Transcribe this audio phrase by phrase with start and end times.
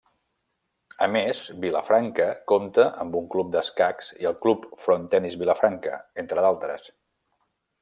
[1.05, 6.91] A més, Vilafranca compta amb un club d'escacs i el Club Frontenis Vilafranca, entre d'altres.